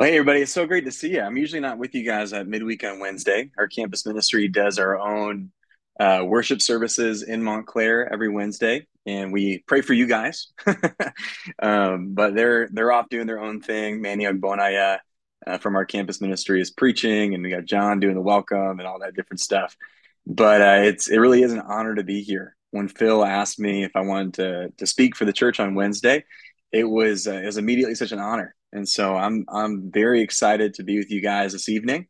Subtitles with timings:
[0.00, 0.40] Well, hey, everybody.
[0.40, 1.20] It's so great to see you.
[1.20, 3.50] I'm usually not with you guys at midweek on Wednesday.
[3.58, 5.52] Our campus ministry does our own
[6.00, 10.54] uh, worship services in Montclair every Wednesday, and we pray for you guys.
[11.62, 14.00] um, but they're they're off doing their own thing.
[14.00, 15.00] Manny Ogbonaya
[15.46, 18.86] uh, from our campus ministry is preaching, and we got John doing the welcome and
[18.86, 19.76] all that different stuff.
[20.26, 22.56] But uh, it's it really is an honor to be here.
[22.70, 26.24] When Phil asked me if I wanted to to speak for the church on Wednesday,
[26.72, 30.74] it was uh, it was immediately such an honor and so I'm I'm very excited
[30.74, 32.06] to be with you guys this evening.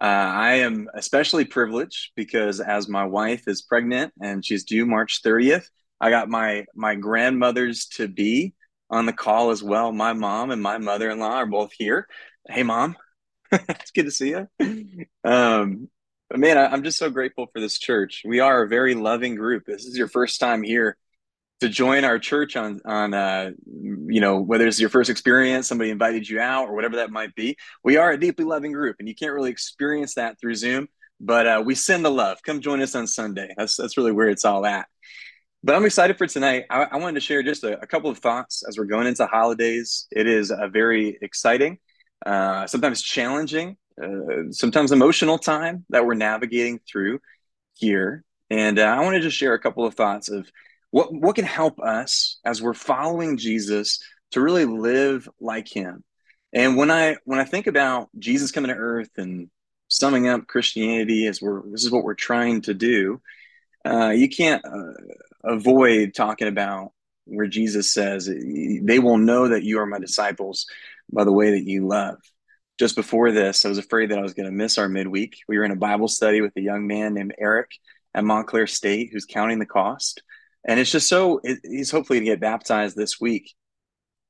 [0.00, 5.20] Uh, I am especially privileged because as my wife is pregnant and she's due March
[5.22, 5.66] 30th,
[6.00, 8.54] I got my my grandmothers to be
[8.88, 9.92] on the call as well.
[9.92, 12.06] My mom and my mother-in-law are both here.
[12.48, 12.96] Hey, mom,
[13.52, 15.06] it's good to see you.
[15.22, 15.88] Um,
[16.30, 18.22] but man, I, I'm just so grateful for this church.
[18.24, 19.64] We are a very loving group.
[19.66, 20.96] This is your first time here
[21.60, 25.90] to join our church on on uh, you know whether it's your first experience somebody
[25.90, 29.08] invited you out or whatever that might be we are a deeply loving group and
[29.08, 30.88] you can't really experience that through zoom
[31.20, 32.42] but uh, we send the love.
[32.42, 33.52] Come join us on sunday.
[33.56, 34.88] That's that's really where it's all at.
[35.62, 36.64] But i'm excited for tonight.
[36.70, 39.26] I, I wanted to share just a, a, couple of thoughts as we're going into
[39.26, 40.06] holidays.
[40.10, 41.78] It is a very exciting
[42.24, 47.20] uh, sometimes challenging uh, sometimes emotional time that we're navigating through
[47.74, 48.24] here.
[48.48, 50.50] And uh, i want to just share a couple of thoughts of
[50.90, 54.00] what what can help us as we're following Jesus
[54.32, 56.04] to really live like him?
[56.52, 59.48] And when I when I think about Jesus coming to earth and
[59.88, 63.20] summing up Christianity as we're this is what we're trying to do,
[63.84, 64.92] uh, you can't uh,
[65.44, 66.92] avoid talking about
[67.24, 70.66] where Jesus says, "They will know that you are my disciples
[71.12, 72.18] by the way that you love."
[72.78, 75.36] Just before this, I was afraid that I was going to miss our midweek.
[75.46, 77.70] We were in a Bible study with a young man named Eric
[78.14, 80.22] at Montclair State who's counting the cost
[80.66, 83.54] and it's just so he's hopefully to get baptized this week.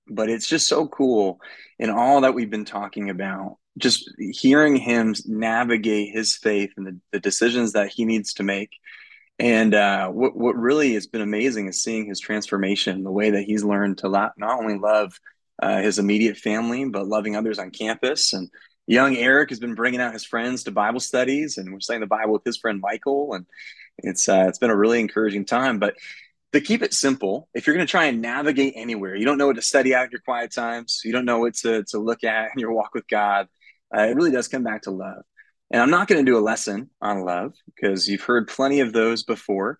[0.09, 1.39] But it's just so cool
[1.79, 6.99] in all that we've been talking about just hearing him navigate his faith and the,
[7.13, 8.71] the decisions that he needs to make.
[9.39, 13.45] And uh, what, what really has been amazing is seeing his transformation the way that
[13.45, 15.19] he's learned to not, not only love
[15.63, 18.33] uh, his immediate family but loving others on campus.
[18.33, 18.51] And
[18.87, 22.07] young eric has been bringing out his friends to bible studies and we're studying the
[22.07, 23.35] bible with his friend michael.
[23.35, 23.47] And
[23.99, 25.79] it's uh, it's been a really encouraging time.
[25.79, 25.95] But
[26.53, 29.47] to keep it simple, if you're going to try and navigate anywhere, you don't know
[29.47, 32.25] what to study out in your quiet times, you don't know what to to look
[32.25, 33.49] at in your walk with God.
[33.97, 35.23] Uh, it really does come back to love.
[35.71, 38.93] And I'm not going to do a lesson on love because you've heard plenty of
[38.93, 39.79] those before.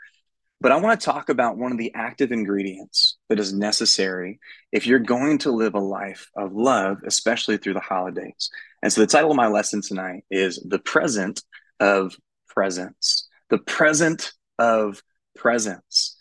[0.61, 4.41] But I want to talk about one of the active ingredients that is necessary
[4.73, 8.51] if you're going to live a life of love, especially through the holidays.
[8.83, 11.43] And so the title of my lesson tonight is The Present
[11.81, 12.15] of
[12.47, 15.03] Presence the present of
[15.37, 16.17] presence.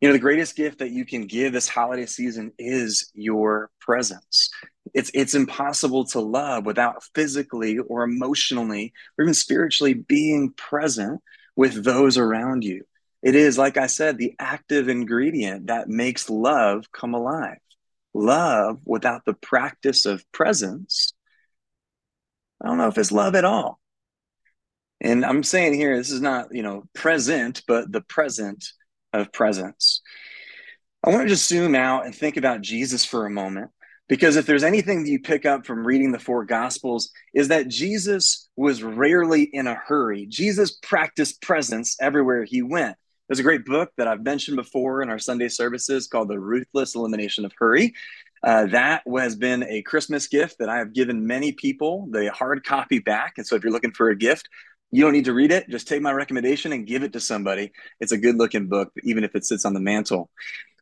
[0.00, 4.50] You know, the greatest gift that you can give this holiday season is your presence.
[4.94, 11.20] It's it's impossible to love without physically or emotionally or even spiritually being present
[11.56, 12.84] with those around you.
[13.22, 17.58] It is, like I said, the active ingredient that makes love come alive.
[18.14, 21.12] Love without the practice of presence,
[22.62, 23.80] I don't know if it's love at all.
[25.00, 28.64] And I'm saying here, this is not, you know, present, but the present
[29.12, 30.00] of presence.
[31.04, 33.70] I want to just zoom out and think about Jesus for a moment,
[34.08, 37.68] because if there's anything that you pick up from reading the four gospels, is that
[37.68, 40.26] Jesus was rarely in a hurry.
[40.26, 42.96] Jesus practiced presence everywhere he went.
[43.28, 46.94] There's a great book that I've mentioned before in our Sunday services called The Ruthless
[46.94, 47.94] Elimination of Hurry.
[48.42, 52.64] Uh, that has been a Christmas gift that I have given many people the hard
[52.64, 53.34] copy back.
[53.36, 54.48] And so if you're looking for a gift,
[54.90, 55.68] you don't need to read it.
[55.68, 57.72] Just take my recommendation and give it to somebody.
[58.00, 60.30] It's a good looking book, even if it sits on the mantle.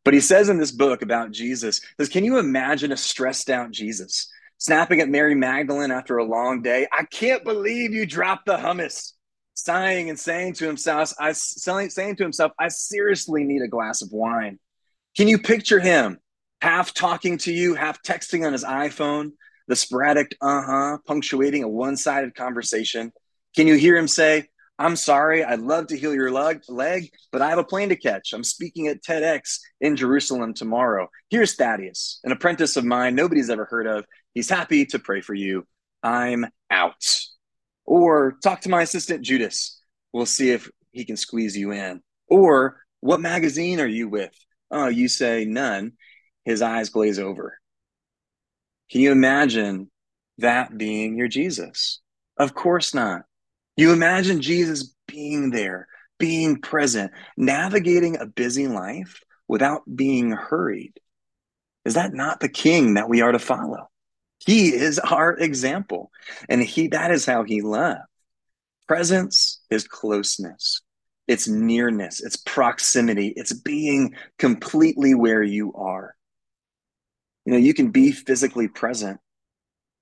[0.04, 3.72] But he says in this book about Jesus, says, Can you imagine a stressed out
[3.72, 6.86] Jesus snapping at Mary Magdalene after a long day?
[6.92, 9.12] I can't believe you dropped the hummus.
[9.54, 14.12] Sighing and saying to himself, I saying to himself, I seriously need a glass of
[14.12, 14.58] wine.
[15.16, 16.18] Can you picture him
[16.60, 19.30] half talking to you, half texting on his iPhone,
[19.66, 23.12] the sporadic uh-huh punctuating a one-sided conversation?
[23.56, 24.48] Can you hear him say,
[24.78, 28.34] I'm sorry, I'd love to heal your leg, but I have a plane to catch.
[28.34, 31.08] I'm speaking at TEDx in Jerusalem tomorrow.
[31.30, 34.04] Here's Thaddeus, an apprentice of mine nobody's ever heard of.
[34.34, 35.66] He's happy to pray for you.
[36.02, 37.02] I'm out.
[37.86, 39.80] Or talk to my assistant Judas.
[40.12, 42.02] We'll see if he can squeeze you in.
[42.28, 44.32] Or what magazine are you with?
[44.70, 45.92] Oh, you say none.
[46.44, 47.58] His eyes glaze over.
[48.90, 49.90] Can you imagine
[50.38, 52.00] that being your Jesus?
[52.36, 53.22] Of course not.
[53.76, 55.86] You imagine Jesus being there,
[56.18, 60.94] being present, navigating a busy life without being hurried.
[61.84, 63.88] Is that not the king that we are to follow?
[64.44, 66.10] He is our example,
[66.48, 68.00] and he that is how he loved.
[68.86, 70.80] Presence is closeness,
[71.26, 76.14] it's nearness, it's proximity, it's being completely where you are.
[77.44, 79.20] You know, you can be physically present,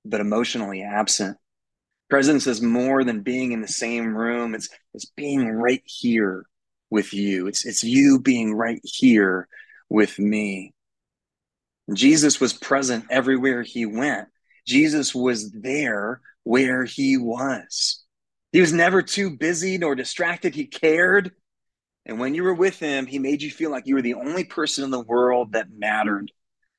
[0.05, 1.37] but emotionally absent.
[2.15, 4.55] Presence is more than being in the same room.
[4.55, 6.47] It's it's being right here
[6.89, 7.49] with you.
[7.49, 9.49] It's it's you being right here
[9.89, 10.75] with me.
[11.93, 14.29] Jesus was present everywhere he went.
[14.65, 18.05] Jesus was there where he was.
[18.53, 20.55] He was never too busy nor distracted.
[20.55, 21.33] He cared.
[22.07, 24.45] And when you were with him, he made you feel like you were the only
[24.45, 26.31] person in the world that mattered.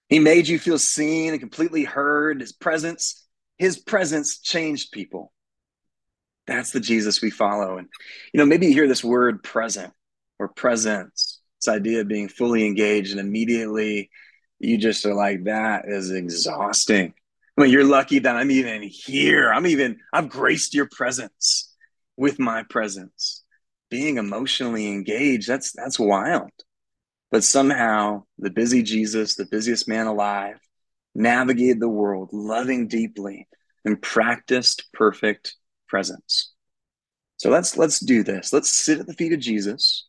[0.07, 2.39] He made you feel seen and completely heard.
[2.39, 3.24] His presence,
[3.57, 5.31] his presence changed people.
[6.47, 7.77] That's the Jesus we follow.
[7.77, 7.87] And,
[8.33, 9.93] you know, maybe you hear this word present
[10.37, 14.09] or presence, this idea of being fully engaged, and immediately
[14.59, 17.13] you just are like, that is exhausting.
[17.57, 19.51] I mean, you're lucky that I'm even here.
[19.51, 21.73] I'm even, I've graced your presence
[22.17, 23.43] with my presence.
[23.89, 26.49] Being emotionally engaged, that's that's wild.
[27.31, 30.59] But somehow the busy Jesus, the busiest man alive,
[31.15, 33.47] navigated the world, loving deeply,
[33.83, 35.55] and practiced perfect
[35.87, 36.53] presence.
[37.37, 38.53] So let's let's do this.
[38.53, 40.07] Let's sit at the feet of Jesus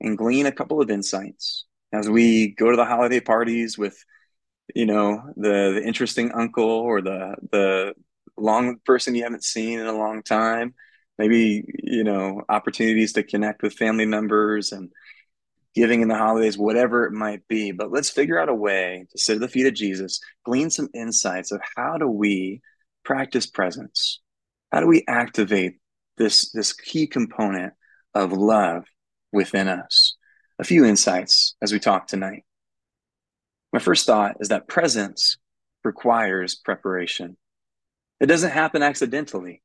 [0.00, 4.02] and glean a couple of insights as we go to the holiday parties with
[4.74, 7.94] you know the the interesting uncle or the the
[8.36, 10.74] long person you haven't seen in a long time
[11.18, 14.90] maybe you know opportunities to connect with family members and
[15.76, 19.18] giving in the holidays whatever it might be but let's figure out a way to
[19.18, 22.60] sit at the feet of jesus glean some insights of how do we
[23.04, 24.20] practice presence
[24.72, 25.76] how do we activate
[26.16, 27.72] this this key component
[28.14, 28.84] of love
[29.32, 30.16] within us
[30.58, 32.42] a few insights as we talk tonight
[33.72, 35.36] my first thought is that presence
[35.86, 37.36] requires preparation.
[38.20, 39.62] It doesn't happen accidentally.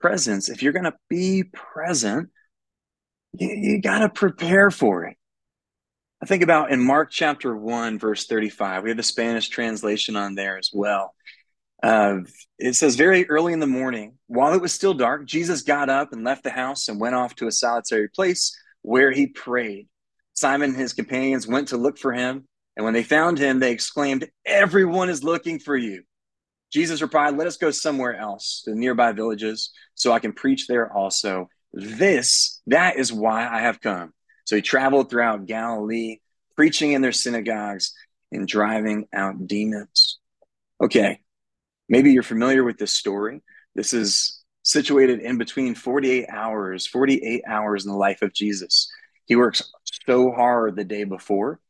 [0.00, 2.30] Presence, if you're going to be present,
[3.32, 5.16] you, you got to prepare for it.
[6.22, 10.36] I think about in Mark chapter 1, verse 35, we have the Spanish translation on
[10.36, 11.16] there as well.
[11.82, 12.18] Uh,
[12.60, 16.12] it says, Very early in the morning, while it was still dark, Jesus got up
[16.12, 19.88] and left the house and went off to a solitary place where he prayed.
[20.34, 22.46] Simon and his companions went to look for him.
[22.76, 26.04] And when they found him, they exclaimed, Everyone is looking for you.
[26.72, 30.90] Jesus replied, Let us go somewhere else, to nearby villages, so I can preach there
[30.92, 31.48] also.
[31.72, 34.12] This, that is why I have come.
[34.44, 36.18] So he traveled throughout Galilee,
[36.56, 37.92] preaching in their synagogues
[38.30, 40.18] and driving out demons.
[40.82, 41.20] Okay,
[41.88, 43.42] maybe you're familiar with this story.
[43.74, 48.90] This is situated in between 48 hours, 48 hours in the life of Jesus.
[49.26, 49.62] He works
[50.06, 51.60] so hard the day before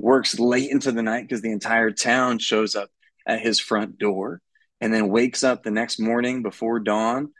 [0.00, 2.90] works late into the night because the entire town shows up
[3.26, 4.40] at his front door
[4.80, 7.30] and then wakes up the next morning before dawn.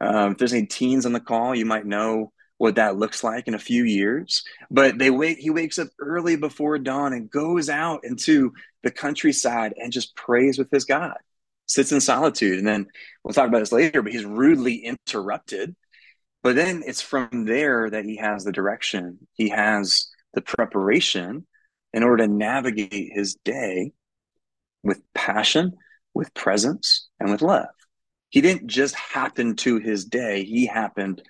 [0.00, 2.32] Um, if there's any teens on the call, you might know
[2.62, 4.44] what that looks like in a few years.
[4.70, 8.52] But they wake he wakes up early before dawn and goes out into
[8.84, 11.16] the countryside and just prays with his God,
[11.66, 12.58] sits in solitude.
[12.58, 12.86] And then
[13.24, 15.74] we'll talk about this later, but he's rudely interrupted.
[16.44, 19.26] But then it's from there that he has the direction.
[19.32, 21.44] He has the preparation
[21.92, 23.90] in order to navigate his day
[24.84, 25.72] with passion,
[26.14, 27.74] with presence, and with love.
[28.28, 31.22] He didn't just happen to his day, he happened,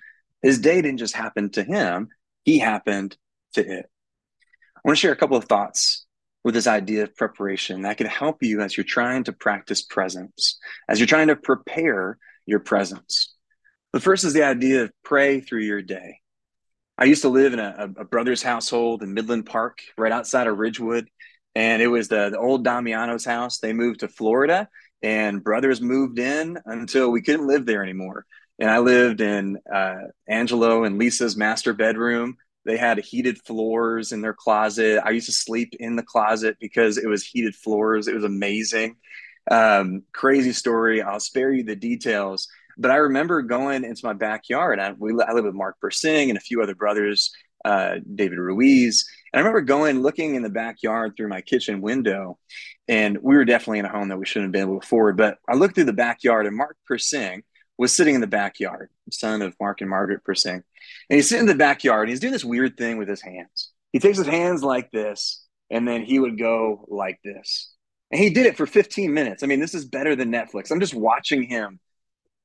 [0.42, 2.08] his day didn't just happen to him,
[2.44, 3.16] he happened
[3.54, 3.87] to it.
[4.76, 6.06] I want to share a couple of thoughts
[6.44, 10.58] with this idea of preparation that can help you as you're trying to practice presence,
[10.88, 13.34] as you're trying to prepare your presence.
[13.92, 16.18] The first is the idea of pray through your day.
[16.99, 20.58] I used to live in a, a brother's household in Midland Park, right outside of
[20.58, 21.08] Ridgewood,
[21.54, 23.58] and it was the, the old Damiano's house.
[23.58, 24.68] They moved to Florida,
[25.02, 28.25] and brothers moved in until we couldn't live there anymore.
[28.59, 32.37] And I lived in uh, Angelo and Lisa's master bedroom.
[32.64, 35.02] They had heated floors in their closet.
[35.04, 38.06] I used to sleep in the closet because it was heated floors.
[38.06, 38.97] It was amazing.
[39.50, 41.02] Um, crazy story.
[41.02, 44.78] I'll spare you the details but I remember going into my backyard.
[44.78, 47.32] I, we, I live with Mark Persing and a few other brothers,
[47.64, 49.06] uh, David Ruiz.
[49.32, 52.38] And I remember going, looking in the backyard through my kitchen window.
[52.88, 55.16] And we were definitely in a home that we shouldn't have been able to afford.
[55.16, 57.42] But I looked through the backyard, and Mark Persing
[57.82, 60.62] was sitting in the backyard, son of Mark and Margaret Persing.
[61.10, 63.72] And he's sitting in the backyard, and he's doing this weird thing with his hands.
[63.92, 67.70] He takes his hands like this, and then he would go like this.
[68.10, 69.42] And he did it for 15 minutes.
[69.42, 70.70] I mean, this is better than Netflix.
[70.70, 71.78] I'm just watching him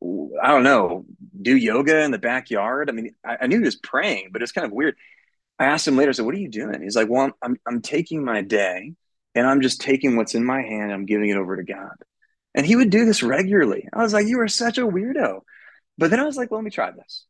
[0.01, 1.05] I don't know,
[1.41, 2.89] do yoga in the backyard.
[2.89, 4.95] I mean, I, I, knew he was praying, but it's kind of weird.
[5.57, 6.81] I asked him later, I said, What are you doing?
[6.81, 8.93] He's like, Well, I'm, I'm taking my day
[9.33, 11.95] and I'm just taking what's in my hand, I'm giving it over to God.
[12.57, 13.87] And he would do this regularly.
[13.93, 15.41] I was like, you are such a weirdo.
[15.99, 17.25] But then I was like, well, let me try this.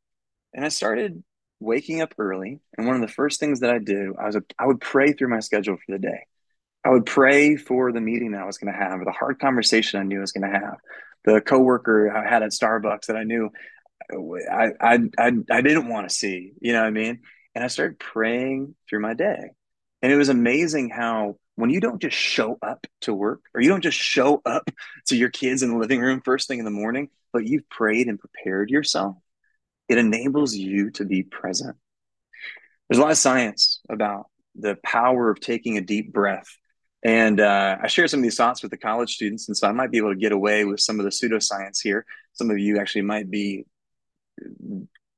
[0.53, 1.21] And I started
[1.59, 2.61] waking up early.
[2.77, 5.11] And one of the first things that I do, I was a, I would pray
[5.11, 6.25] through my schedule for the day.
[6.85, 9.99] I would pray for the meeting that I was going to have, the hard conversation
[9.99, 10.77] I knew I was going to have,
[11.25, 13.49] the coworker I had at Starbucks that I knew
[14.09, 17.19] I, I, I, I didn't want to see, you know what I mean?
[17.53, 19.49] And I started praying through my day.
[20.01, 23.67] And it was amazing how when you don't just show up to work or you
[23.67, 24.69] don't just show up
[25.07, 28.07] to your kids in the living room first thing in the morning, but you've prayed
[28.07, 29.17] and prepared yourself,
[29.89, 31.75] it enables you to be present.
[32.87, 36.47] There's a lot of science about the power of taking a deep breath.
[37.03, 39.47] And uh, I share some of these thoughts with the college students.
[39.47, 42.05] And so I might be able to get away with some of the pseudoscience here.
[42.33, 43.65] Some of you actually might be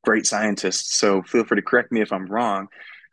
[0.05, 0.95] great scientists.
[0.95, 2.69] So feel free to correct me if I'm wrong.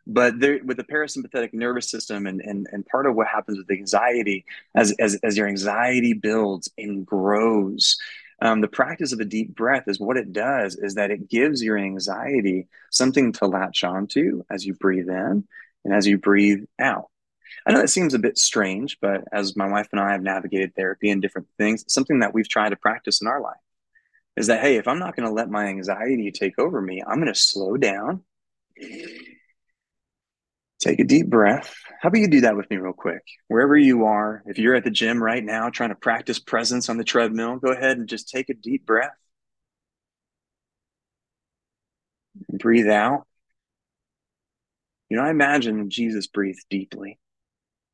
[0.09, 3.69] But there, with the parasympathetic nervous system and, and, and part of what happens with
[3.69, 7.97] anxiety, as, as, as your anxiety builds and grows,
[8.41, 11.61] um, the practice of a deep breath is what it does is that it gives
[11.61, 15.45] your anxiety something to latch onto as you breathe in
[15.83, 17.09] and as you breathe out.
[17.65, 20.73] I know that seems a bit strange, but as my wife and I have navigated
[20.73, 23.57] therapy and different things, something that we've tried to practice in our life
[24.37, 27.19] is that, hey, if I'm not going to let my anxiety take over me, I'm
[27.19, 28.21] going to slow down,
[30.79, 31.75] take a deep breath.
[32.01, 33.21] How about you do that with me real quick?
[33.47, 36.97] Wherever you are, if you're at the gym right now trying to practice presence on
[36.97, 39.15] the treadmill, go ahead and just take a deep breath.
[42.51, 43.25] Breathe out.
[45.09, 47.17] You know, I imagine Jesus breathed deeply,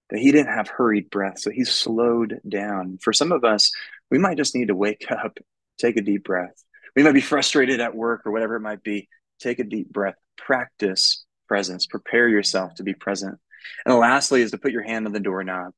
[0.09, 2.97] that he didn't have hurried breath, so he slowed down.
[3.01, 3.71] For some of us,
[4.09, 5.37] we might just need to wake up
[5.77, 6.63] Take a deep breath.
[6.95, 9.09] We might be frustrated at work or whatever it might be.
[9.39, 10.15] Take a deep breath.
[10.37, 11.85] Practice presence.
[11.85, 13.37] Prepare yourself to be present.
[13.85, 15.73] And lastly, is to put your hand on the doorknob.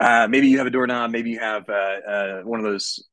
[0.00, 1.10] Uh, maybe you have a doorknob.
[1.10, 3.06] Maybe you have uh, uh, one of those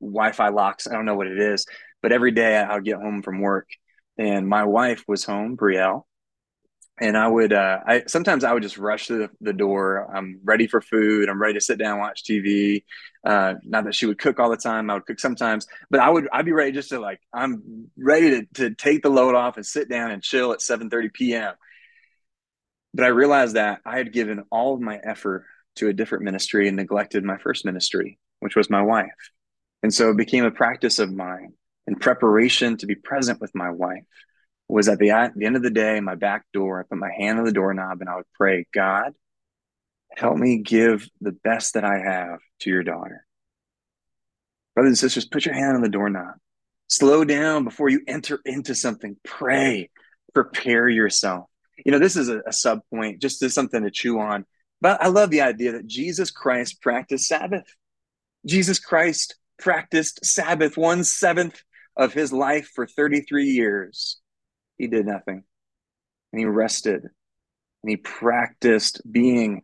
[0.00, 0.86] Wi-Fi locks.
[0.86, 1.66] I don't know what it is,
[2.02, 3.68] but every day I'll get home from work,
[4.18, 6.04] and my wife was home, Brielle,
[7.00, 10.10] and I would uh, I sometimes I would just rush to the, the, door.
[10.14, 11.28] I'm ready for food.
[11.28, 12.84] I'm ready to sit down watch TV.
[13.24, 14.90] Uh, not that she would cook all the time.
[14.90, 18.30] I would cook sometimes, but I would I'd be ready just to like I'm ready
[18.30, 21.54] to to take the load off and sit down and chill at 7:30 p.m.
[22.92, 26.68] But I realized that I had given all of my effort to a different ministry
[26.68, 29.30] and neglected my first ministry, which was my wife.
[29.82, 31.54] And so it became a practice of mine
[31.86, 34.04] in preparation to be present with my wife
[34.70, 37.10] was at the, at the end of the day, my back door, I put my
[37.10, 39.12] hand on the doorknob and I would pray, God,
[40.16, 43.24] help me give the best that I have to your daughter.
[44.74, 46.34] Brothers and sisters, put your hand on the doorknob.
[46.88, 49.16] Slow down before you enter into something.
[49.24, 49.90] Pray,
[50.34, 51.46] prepare yourself.
[51.84, 54.44] You know, this is a, a sub point, just as something to chew on.
[54.80, 57.66] But I love the idea that Jesus Christ practiced Sabbath.
[58.46, 61.62] Jesus Christ practiced Sabbath one seventh
[61.96, 64.19] of his life for 33 years
[64.80, 65.44] he did nothing.
[66.32, 67.02] And he rested
[67.82, 69.62] and he practiced being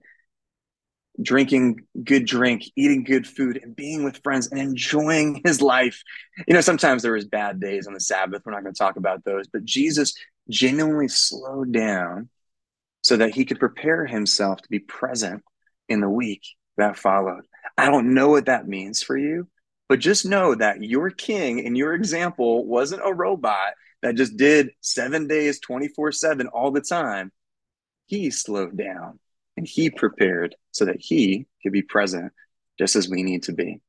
[1.21, 6.03] drinking good drink, eating good food, and being with friends and enjoying his life.
[6.47, 8.43] You know, sometimes there was bad days on the Sabbath.
[8.45, 10.15] We're not going to talk about those, but Jesus
[10.51, 12.29] genuinely slowed down
[13.03, 15.43] so that he could prepare himself to be present
[15.89, 16.43] in the week
[16.77, 17.47] that followed.
[17.79, 19.49] I don't know what that means for you,
[19.89, 24.71] but just know that your king and your example wasn't a robot that just did
[24.81, 27.33] seven days, 24 7 all the time,
[28.07, 29.19] he slowed down
[29.57, 32.33] and he prepared so that he could be present
[32.79, 33.81] just as we need to be.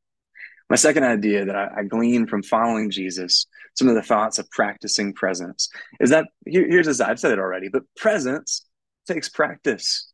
[0.70, 3.46] My second idea that I, I glean from following Jesus,
[3.76, 7.40] some of the thoughts of practicing presence, is that here, here's as I've said it
[7.40, 8.66] already, but presence
[9.08, 10.12] takes practice.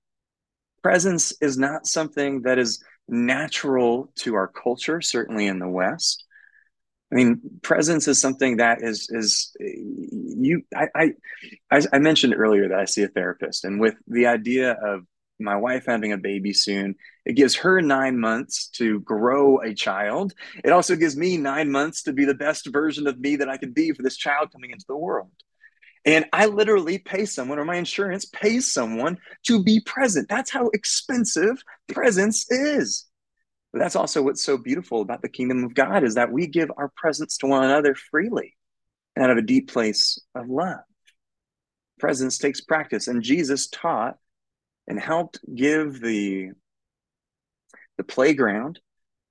[0.84, 6.23] Presence is not something that is natural to our culture, certainly in the West.
[7.14, 10.64] I mean, presence is something that is is you.
[10.76, 11.14] I,
[11.72, 15.02] I I mentioned earlier that I see a therapist, and with the idea of
[15.40, 20.34] my wife having a baby soon, it gives her nine months to grow a child.
[20.64, 23.58] It also gives me nine months to be the best version of me that I
[23.58, 25.30] could be for this child coming into the world.
[26.06, 30.30] And I literally pay someone, or my insurance pays someone to be present.
[30.30, 33.06] That's how expensive presence is.
[33.74, 36.70] But that's also what's so beautiful about the kingdom of God is that we give
[36.78, 38.56] our presence to one another freely
[39.20, 40.80] out of a deep place of love.
[42.00, 44.18] Presence takes practice, and Jesus taught
[44.88, 46.52] and helped give the
[47.98, 48.80] the playground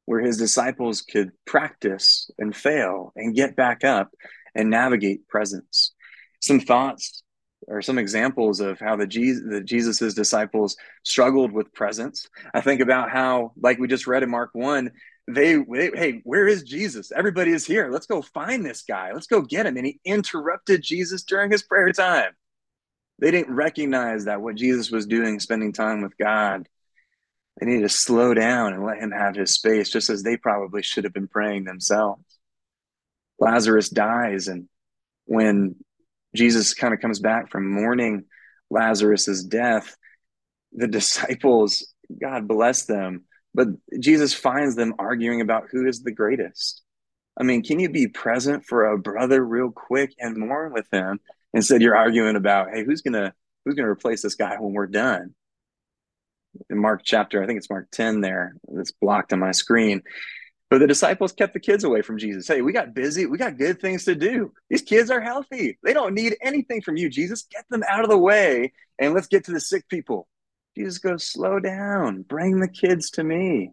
[0.07, 4.11] where his disciples could practice and fail and get back up
[4.55, 5.93] and navigate presence.
[6.41, 7.23] Some thoughts
[7.69, 12.29] or some examples of how the Jesus the Jesus's disciples struggled with presence.
[12.55, 14.91] I think about how, like we just read in Mark one,
[15.29, 17.13] they, they, hey, where is Jesus?
[17.13, 17.91] Everybody is here.
[17.91, 19.13] Let's go find this guy.
[19.13, 19.77] Let's go get him.
[19.77, 22.33] And he interrupted Jesus during his prayer time.
[23.21, 26.69] They didn't recognize that what Jesus was doing, spending time with God,
[27.61, 30.83] they needed to slow down and let him have his space, just as they probably
[30.83, 32.25] should have been praying themselves.
[33.39, 34.69] Lazarus dies, and
[35.27, 35.77] when
[36.35, 38.25] Jesus kind of comes back from mourning
[38.71, 39.97] Lazarus's death,
[40.73, 41.87] the disciples,
[42.21, 43.25] God bless them,
[43.55, 46.83] but Jesus finds them arguing about who is the greatest.
[47.39, 51.21] I mean, can you be present for a brother real quick and mourn with him
[51.55, 53.35] instead you're arguing about, hey, who's gonna
[53.65, 55.35] who's gonna replace this guy when we're done?
[56.69, 60.03] In Mark chapter, I think it's Mark 10 there, that's blocked on my screen.
[60.73, 62.49] But the disciples kept the kids away from Jesus.
[62.49, 63.27] Hey, we got busy.
[63.27, 64.55] We got good things to do.
[64.71, 65.77] These kids are healthy.
[65.83, 67.43] They don't need anything from you, Jesus.
[67.43, 70.27] Get them out of the way and let's get to the sick people.
[70.75, 72.23] Jesus goes, slow down.
[72.23, 73.73] Bring the kids to me.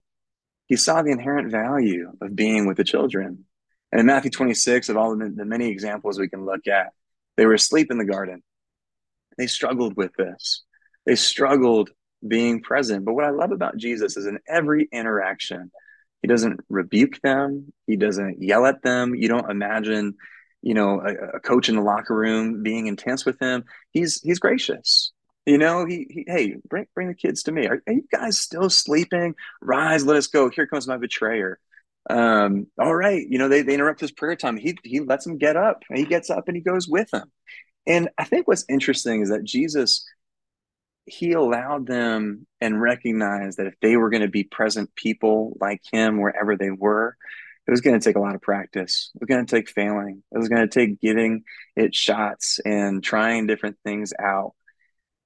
[0.68, 3.46] He saw the inherent value of being with the children.
[3.94, 6.88] And in Matthew 26, of all the, the many examples we can look at,
[7.38, 8.44] they were asleep in the garden.
[9.38, 10.64] They struggled with this.
[11.06, 11.92] They struggled
[12.28, 13.06] being present.
[13.06, 15.72] But what I love about Jesus is in every interaction,
[16.22, 17.72] he doesn't rebuke them.
[17.88, 19.16] He doesn't yell at them.
[19.16, 20.16] You don't imagine,
[20.62, 23.66] you know, a, a coach in the locker room being intense with him.
[23.92, 25.12] He's he's gracious.
[25.46, 27.68] You know, he, he hey, bring bring the kids to me.
[27.68, 29.36] Are, are, you guys still sleeping?
[29.62, 30.50] Rise, let us go.
[30.50, 31.60] Here comes my betrayer.
[32.10, 34.58] Um, all right, you know, they, they interrupt his prayer time.
[34.58, 35.84] He he lets him get up.
[35.94, 37.32] He gets up and he goes with them.
[37.88, 40.06] And I think what's interesting is that Jesus
[41.06, 45.82] he allowed them and recognized that if they were going to be present people like
[45.92, 47.16] him wherever they were,
[47.68, 49.12] it was going to take a lot of practice.
[49.14, 50.24] It was going to take failing.
[50.32, 51.44] It was going to take giving
[51.76, 54.54] it shots and trying different things out.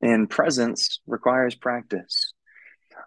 [0.01, 2.33] And presence requires practice.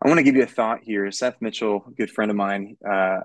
[0.03, 1.11] I want to give you a thought here.
[1.11, 3.21] Seth Mitchell, good friend of mine, uh,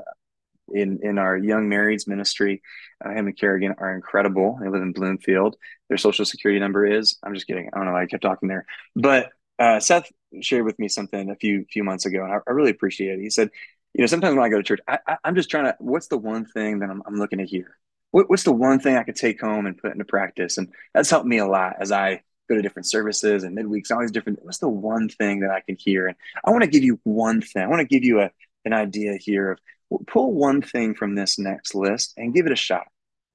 [0.74, 2.62] in in our young marrieds ministry,
[3.04, 4.58] uh, him and Kerrigan are incredible.
[4.62, 5.56] They live in Bloomfield.
[5.90, 7.18] Their social security number is.
[7.24, 7.70] I'm just kidding.
[7.72, 11.30] I don't know why I kept talking there, but uh, Seth shared with me something
[11.30, 13.22] a few few months ago, and I, I, really appreciate it.
[13.22, 13.50] He said,
[13.94, 15.76] "You know, sometimes when I go to church, I, am just trying to.
[15.80, 17.78] What's the one thing that I'm, I'm looking to hear?
[18.12, 20.58] What, what's the one thing I could take home and put into practice?
[20.58, 24.02] And that's helped me a lot as I go to different services and midweeks, all
[24.02, 24.40] these different.
[24.44, 26.08] What's the one thing that I can hear?
[26.08, 27.64] And I want to give you one thing.
[27.64, 28.32] I want to give you a
[28.66, 29.60] an idea here of
[30.08, 32.88] pull one thing from this next list and give it a shot.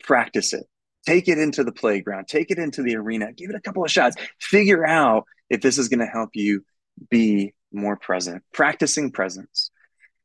[0.02, 0.64] Practice it.
[1.06, 2.26] Take it into the playground.
[2.26, 3.32] Take it into the arena.
[3.32, 4.16] Give it a couple of shots.
[4.40, 6.64] Figure out if this is going to help you
[7.10, 9.70] be more present, practicing presence.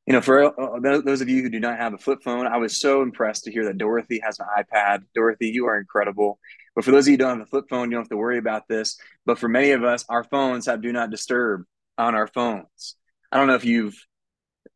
[0.07, 2.57] You know, for uh, those of you who do not have a flip phone, I
[2.57, 5.03] was so impressed to hear that Dorothy has an iPad.
[5.13, 6.39] Dorothy, you are incredible.
[6.75, 8.17] But for those of you who don't have a flip phone, you don't have to
[8.17, 8.97] worry about this.
[9.25, 11.65] But for many of us, our phones have do not disturb
[11.97, 12.95] on our phones.
[13.31, 13.95] I don't know if you've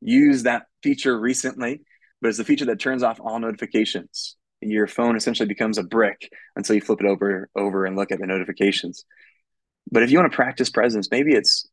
[0.02, 1.82] used that feature recently,
[2.22, 4.36] but it's the feature that turns off all notifications.
[4.62, 8.20] Your phone essentially becomes a brick until you flip it over over and look at
[8.20, 9.06] the notifications.
[9.92, 11.68] But if you want to practice presence, maybe it's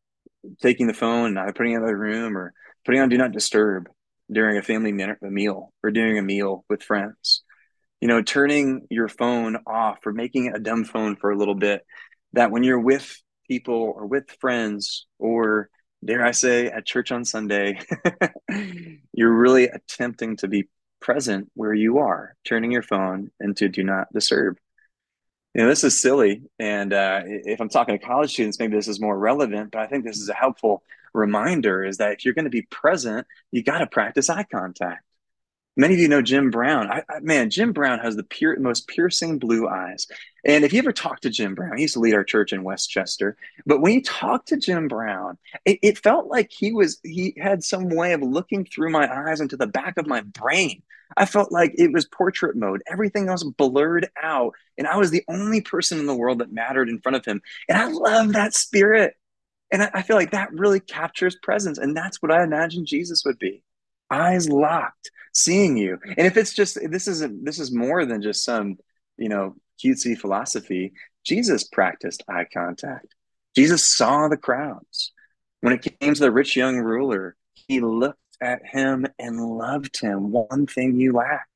[0.61, 2.53] taking the phone and either putting it in the room or
[2.85, 3.89] putting on do not disturb
[4.31, 7.43] during a family meal or doing a meal with friends.
[8.01, 11.55] You know, turning your phone off or making it a dumb phone for a little
[11.55, 11.83] bit
[12.33, 13.17] that when you're with
[13.49, 15.71] people or with friends or
[16.05, 17.81] dare I say at church on Sunday,
[19.13, 20.69] you're really attempting to be
[21.01, 24.59] present where you are, turning your phone into do not disturb
[25.55, 26.43] you know, this is silly.
[26.59, 29.87] And uh, if I'm talking to college students, maybe this is more relevant, but I
[29.87, 33.63] think this is a helpful reminder is that if you're going to be present, you
[33.63, 35.05] got to practice eye contact.
[35.75, 36.91] Many of you know Jim Brown.
[36.91, 40.07] I, I, man, Jim Brown has the pure, most piercing blue eyes.
[40.45, 42.63] And if you ever talk to Jim Brown, he used to lead our church in
[42.63, 43.39] Westchester.
[43.65, 47.65] But when you talk to Jim Brown, it, it felt like he was he had
[47.65, 50.83] some way of looking through my eyes into the back of my brain.
[51.17, 52.83] I felt like it was portrait mode.
[52.91, 56.91] Everything else blurred out, and I was the only person in the world that mattered
[56.91, 57.41] in front of him.
[57.69, 59.15] And I love that spirit.
[59.71, 61.79] And I, I feel like that really captures presence.
[61.79, 63.63] And that's what I imagine Jesus would be
[64.13, 65.99] eyes locked, seeing you.
[66.05, 68.77] And if it's just this isn't this is more than just some,
[69.17, 70.93] you know, cutesy philosophy.
[71.25, 73.15] Jesus practiced eye contact.
[73.55, 75.13] Jesus saw the crowds.
[75.61, 80.33] When it came to the rich young ruler, he looked at him and loved him.
[80.33, 81.47] One thing you lack.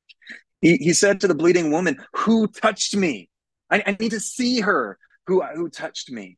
[0.61, 3.29] He, he said to the bleeding woman, Who touched me?
[3.69, 4.97] I, I need to see her.
[5.27, 6.37] Who, who touched me?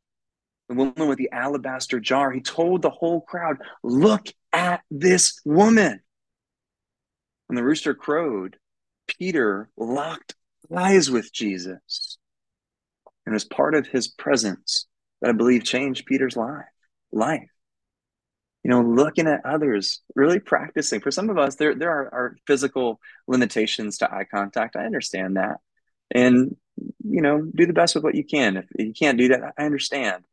[0.67, 6.01] The woman with the alabaster jar, he told the whole crowd, Look at this woman.
[7.49, 8.57] When the rooster crowed,
[9.07, 10.35] Peter locked
[10.73, 12.17] eyes with Jesus.
[13.25, 14.85] And as part of his presence
[15.21, 16.65] that I believe changed Peter's life.
[17.11, 17.49] life.
[18.63, 20.99] you know, looking at others, really practicing.
[20.99, 24.75] For some of us, there there are, are physical limitations to eye contact.
[24.75, 25.57] I understand that.
[26.11, 28.57] And, you know, do the best with what you can.
[28.57, 30.23] If you can't do that, I understand.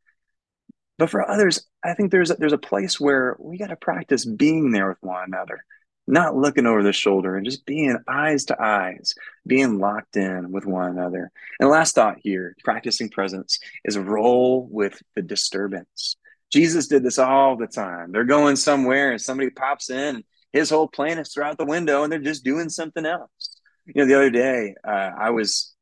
[0.97, 4.25] But for others, I think there's a, there's a place where we got to practice
[4.25, 5.63] being there with one another,
[6.07, 9.13] not looking over the shoulder and just being eyes to eyes,
[9.45, 11.31] being locked in with one another.
[11.59, 16.15] And last thought here, practicing presence is roll with the disturbance.
[16.51, 18.11] Jesus did this all the time.
[18.11, 22.11] They're going somewhere and somebody pops in, his whole plan is throughout the window and
[22.11, 23.57] they're just doing something else.
[23.85, 25.73] You know, the other day, uh, I was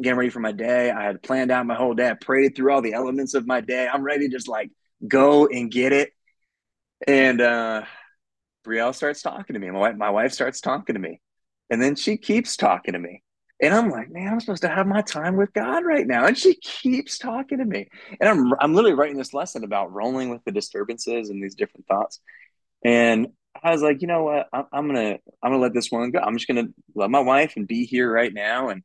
[0.00, 0.90] getting ready for my day.
[0.90, 2.08] I had planned out my whole day.
[2.08, 3.88] I prayed through all the elements of my day.
[3.92, 4.70] I'm ready to just like
[5.06, 6.12] go and get it.
[7.06, 7.82] And uh
[8.66, 9.70] Brielle starts talking to me.
[9.70, 11.20] My wife, my wife starts talking to me.
[11.70, 13.22] And then she keeps talking to me.
[13.60, 16.26] And I'm like, man, I'm supposed to have my time with God right now.
[16.26, 17.88] And she keeps talking to me.
[18.20, 21.86] And I'm I'm literally writing this lesson about rolling with the disturbances and these different
[21.86, 22.20] thoughts.
[22.84, 23.28] And
[23.62, 24.48] I was like, you know what?
[24.52, 26.20] I'm, I'm gonna I'm gonna let this one go.
[26.20, 28.68] I'm just gonna love my wife and be here right now.
[28.68, 28.82] And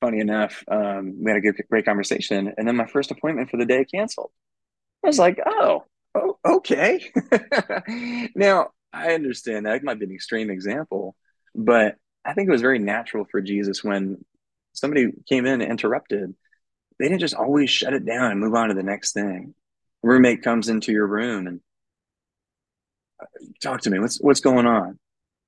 [0.00, 2.54] funny enough, um, we had a good, great conversation.
[2.56, 4.30] And then my first appointment for the day canceled.
[5.04, 7.12] I was like, oh, oh okay.
[8.34, 9.76] now, I understand that.
[9.76, 11.14] It might be an extreme example,
[11.54, 14.24] but I think it was very natural for Jesus when
[14.72, 16.34] somebody came in and interrupted.
[16.98, 19.54] They didn't just always shut it down and move on to the next thing.
[20.02, 21.60] Roommate comes into your room and
[23.20, 23.26] uh,
[23.62, 23.98] talk to me.
[23.98, 24.98] What's what's going on?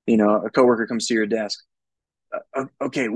[0.05, 1.59] You know, a coworker comes to your desk.
[2.55, 3.07] Uh, okay,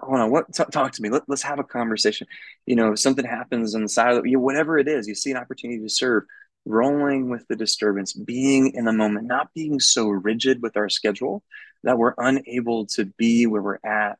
[0.00, 0.52] hold on, what?
[0.52, 1.10] T- talk to me.
[1.10, 2.26] Let, us have a conversation.
[2.66, 5.30] You know, something happens on the side of the, you whatever it is, you see
[5.30, 6.24] an opportunity to serve,
[6.64, 11.42] rolling with the disturbance, being in the moment, not being so rigid with our schedule
[11.84, 14.18] that we're unable to be where we're at,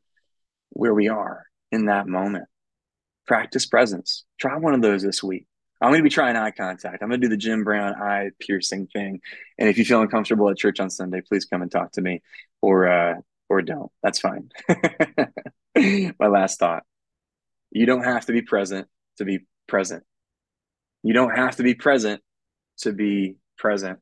[0.69, 2.45] where we are in that moment.
[3.27, 4.25] Practice presence.
[4.39, 5.45] Try one of those this week.
[5.81, 7.01] I'm going to be trying eye contact.
[7.01, 9.21] I'm going to do the Jim Brown eye piercing thing.
[9.57, 12.21] And if you feel uncomfortable at church on Sunday, please come and talk to me
[12.61, 13.15] or, uh,
[13.47, 13.91] or don't.
[14.03, 14.49] That's fine.
[16.19, 16.83] My last thought.
[17.71, 18.87] You don't have to be present
[19.19, 20.03] to be present.
[21.03, 22.21] You don't have to be present
[22.79, 23.99] to be present.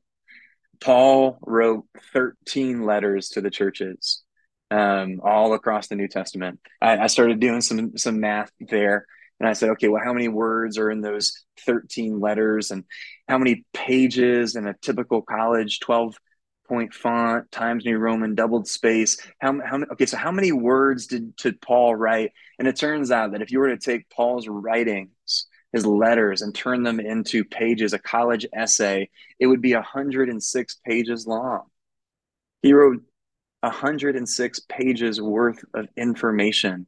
[0.80, 4.22] Paul wrote 13 letters to the churches
[4.70, 6.60] um, all across the New Testament.
[6.80, 9.06] I, I, started doing some some math there,
[9.40, 12.84] and I said, okay, well, how many words are in those 13 letters, and
[13.28, 16.14] how many pages in a typical college 12
[16.68, 19.18] point font, Times New Roman, doubled space.
[19.38, 22.32] How, how okay, so how many words did, did Paul write?
[22.58, 26.54] And it turns out that if you were to take Paul's writings, his letters, and
[26.54, 31.64] turn them into pages, a college essay, it would be 106 pages long.
[32.62, 33.02] He wrote
[33.60, 36.86] 106 pages worth of information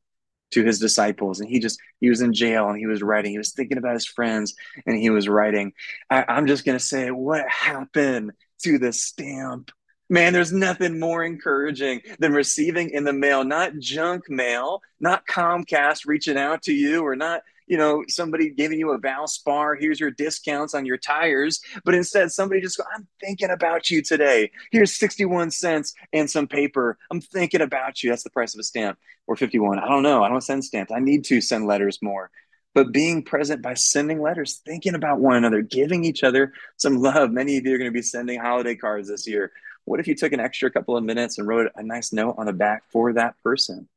[0.53, 3.39] to his disciples and he just he was in jail and he was writing he
[3.39, 5.73] was thinking about his friends and he was writing
[6.11, 9.71] I, i'm just going to say what happened to the stamp.
[10.11, 16.05] Man, there's nothing more encouraging than receiving in the mail, not junk mail, not Comcast
[16.05, 20.11] reaching out to you or not, you know, somebody giving you a Valspar, here's your
[20.11, 24.51] discounts on your tires, but instead somebody just go, I'm thinking about you today.
[24.73, 26.99] Here's 61 cents and some paper.
[27.13, 28.11] I'm thinking about you.
[28.11, 29.79] That's the price of a stamp or 51.
[29.79, 30.25] I don't know.
[30.25, 30.91] I don't send stamps.
[30.91, 32.33] I need to send letters more
[32.75, 37.31] but being present by sending letters, thinking about one another, giving each other some love.
[37.33, 39.51] Many of you are going to be sending holiday cards this year.
[39.85, 42.47] What if you took an extra couple of minutes and wrote a nice note on
[42.47, 43.89] the back for that person?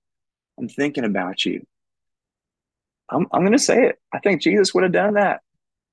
[0.58, 1.65] I'm thinking about you.
[3.10, 4.00] I'm, I'm going to say it.
[4.13, 5.41] I think Jesus would have done that.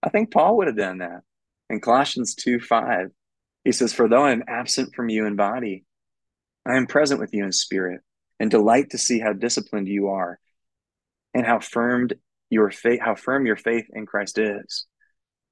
[0.03, 1.22] I think Paul would have done that.
[1.68, 3.11] In Colossians 2 5,
[3.64, 5.85] he says, For though I am absent from you in body,
[6.66, 8.00] I am present with you in spirit
[8.38, 10.38] and delight to see how disciplined you are
[11.35, 12.09] and how firm
[12.48, 14.87] your faith, how firm your faith in Christ is.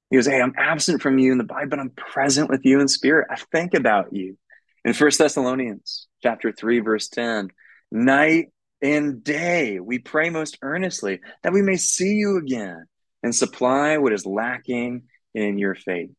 [0.09, 2.79] He goes, Hey, I'm absent from you in the body, but I'm present with you
[2.79, 3.27] in spirit.
[3.29, 4.37] I think about you.
[4.85, 7.49] In First Thessalonians chapter 3, verse 10,
[7.91, 8.47] night
[8.81, 12.85] and day we pray most earnestly that we may see you again
[13.23, 16.11] and supply what is lacking in your faith.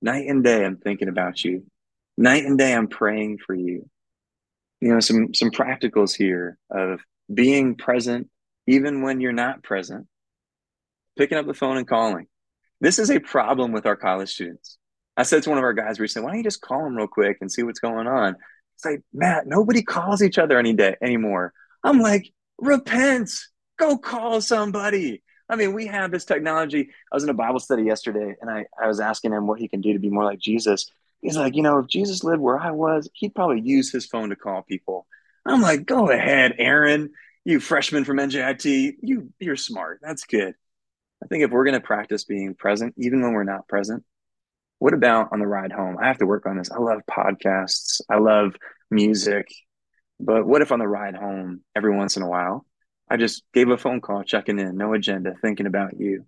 [0.00, 1.64] Night and day I'm thinking about you.
[2.16, 3.88] Night and day I'm praying for you.
[4.80, 7.00] You know, some some practicals here of
[7.32, 8.30] being present
[8.66, 10.06] even when you're not present,
[11.18, 12.26] picking up the phone and calling.
[12.80, 14.78] This is a problem with our college students.
[15.16, 17.06] I said to one of our guys recently, why don't you just call them real
[17.06, 18.36] quick and see what's going on?
[18.76, 21.52] It's like, Matt, nobody calls each other any day anymore.
[21.84, 23.30] I'm like, repent,
[23.78, 25.22] go call somebody.
[25.48, 26.90] I mean, we have this technology.
[27.12, 29.68] I was in a Bible study yesterday and I, I was asking him what he
[29.68, 30.90] can do to be more like Jesus.
[31.20, 34.30] He's like, you know, if Jesus lived where I was, he'd probably use his phone
[34.30, 35.06] to call people.
[35.44, 37.10] I'm like, go ahead, Aaron
[37.44, 40.00] you freshman from NJIT, you you're smart.
[40.02, 40.54] That's good.
[41.22, 44.04] I think if we're going to practice being present, even when we're not present,
[44.80, 45.98] What about on the ride home?
[46.00, 46.70] I have to work on this.
[46.70, 48.00] I love podcasts.
[48.08, 48.56] I love
[48.90, 49.46] music.
[50.18, 52.64] But what if on the ride home, every once in a while,
[53.08, 56.24] I just gave a phone call, checking in, no agenda, thinking about you,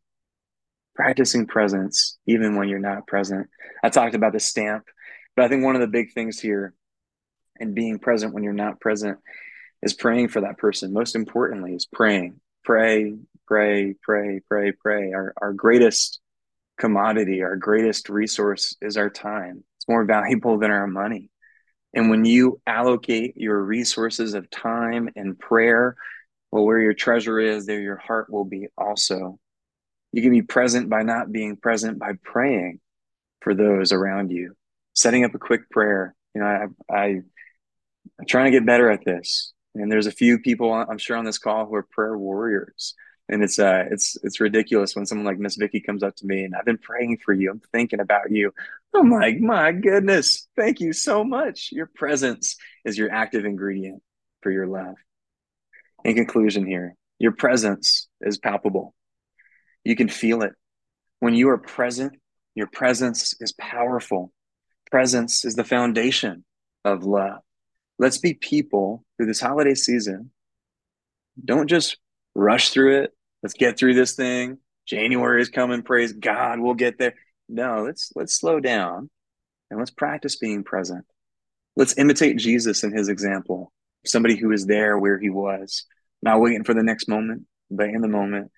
[0.94, 3.48] practicing presence, even when you're not present.
[3.82, 4.84] I talked about the stamp,
[5.34, 6.74] but I think one of the big things here
[7.58, 9.18] and being present when you're not present
[9.82, 10.92] is praying for that person.
[10.92, 12.38] Most importantly, is praying.
[12.64, 13.14] Pray,
[13.46, 15.12] pray, pray, pray, pray.
[15.12, 16.20] Our, our greatest
[16.78, 19.64] commodity, our greatest resource is our time.
[19.76, 21.30] It's more valuable than our money.
[21.94, 25.96] And when you allocate your resources of time and prayer,
[26.50, 29.38] well, where your treasure is, there your heart will be also.
[30.12, 32.80] You can be present by not being present by praying
[33.40, 34.54] for those around you,
[34.94, 36.14] setting up a quick prayer.
[36.34, 37.06] You know, I, I
[38.18, 39.52] I'm trying to get better at this.
[39.74, 42.94] And there's a few people I'm sure on this call who are prayer warriors.
[43.28, 46.44] And it's uh it's it's ridiculous when someone like Miss Vicky comes up to me
[46.44, 47.50] and I've been praying for you.
[47.50, 48.52] I'm thinking about you.
[48.94, 51.70] I'm like, my goodness, thank you so much.
[51.72, 54.02] Your presence is your active ingredient
[54.42, 54.96] for your love.
[56.04, 58.92] In conclusion, here, your presence is palpable.
[59.84, 60.52] You can feel it.
[61.20, 62.14] When you are present,
[62.54, 64.32] your presence is powerful.
[64.90, 66.44] Presence is the foundation
[66.84, 67.40] of love.
[68.02, 70.32] Let's be people through this holiday season.
[71.44, 71.98] Don't just
[72.34, 73.12] rush through it.
[73.44, 74.58] Let's get through this thing.
[74.88, 75.82] January is coming.
[75.82, 77.14] Praise God, we'll get there.
[77.48, 79.08] No, let's let's slow down
[79.70, 81.04] and let's practice being present.
[81.76, 83.72] Let's imitate Jesus and his example.
[84.04, 85.84] Somebody who is there where he was,
[86.22, 88.50] not waiting for the next moment, but in the moment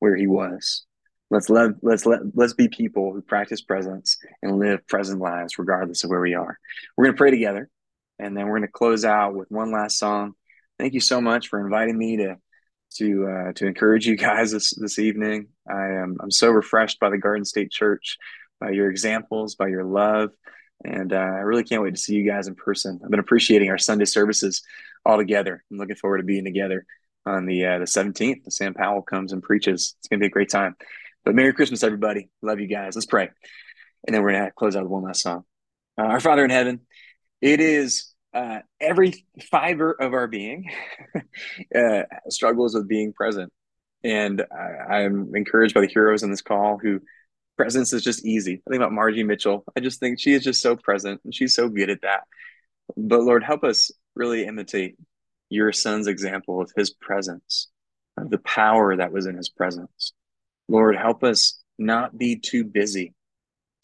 [0.00, 0.84] where he was.
[1.30, 6.04] Let's let let's let let's be people who practice presence and live present lives regardless
[6.04, 6.58] of where we are.
[6.94, 7.70] We're gonna pray together
[8.18, 10.34] and then we're going to close out with one last song.
[10.78, 12.36] Thank you so much for inviting me to
[12.96, 15.48] to uh, to encourage you guys this this evening.
[15.68, 18.18] I am I'm so refreshed by the Garden State Church,
[18.60, 20.30] by your examples, by your love,
[20.84, 23.00] and uh, I really can't wait to see you guys in person.
[23.02, 24.62] I've been appreciating our Sunday services
[25.04, 25.64] all together.
[25.70, 26.86] I'm looking forward to being together
[27.26, 28.52] on the uh, the 17th.
[28.52, 29.94] Sam Powell comes and preaches.
[29.98, 30.76] It's gonna be a great time.
[31.24, 32.30] But Merry Christmas, everybody.
[32.42, 32.94] Love you guys.
[32.94, 33.30] Let's pray,
[34.06, 35.44] and then we're gonna close out with one last song.
[35.98, 36.80] Uh, our Father in heaven,
[37.42, 40.70] it is uh, every fiber of our being
[41.74, 43.52] uh, struggles with being present.
[44.04, 44.42] And
[44.88, 47.00] I, am encouraged by the heroes in this call who
[47.56, 48.62] presence is just easy.
[48.66, 49.64] I think about Margie Mitchell.
[49.76, 52.22] I just think she is just so present and she's so good at that.
[52.96, 54.96] But Lord, help us really imitate
[55.50, 57.68] your son's example of his presence,
[58.16, 60.12] of the power that was in his presence.
[60.68, 63.14] Lord, help us not be too busy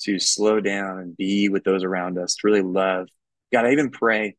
[0.01, 3.09] to slow down and be with those around us, to really love
[3.53, 4.37] God, I even pray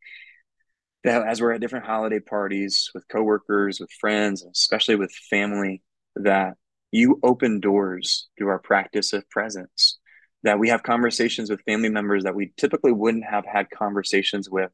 [1.04, 5.82] that as we're at different holiday parties with coworkers, with friends, especially with family,
[6.16, 6.56] that
[6.92, 9.98] you open doors through our practice of presence,
[10.44, 14.72] that we have conversations with family members that we typically wouldn't have had conversations with,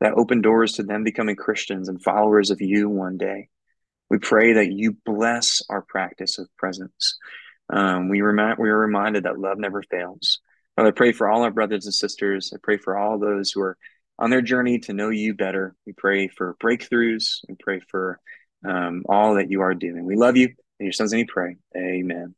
[0.00, 3.48] that open doors to them becoming Christians and followers of you one day.
[4.10, 7.16] We pray that you bless our practice of presence.
[7.72, 10.40] Um, we, remind, we are reminded that love never fails.
[10.76, 12.52] Father, I pray for all our brothers and sisters.
[12.54, 13.76] I pray for all those who are
[14.18, 15.74] on their journey to know you better.
[15.86, 17.40] We pray for breakthroughs.
[17.48, 18.18] We pray for
[18.66, 20.04] um, all that you are doing.
[20.04, 20.48] We love you.
[20.80, 21.56] In your son's name we pray.
[21.76, 22.34] Amen.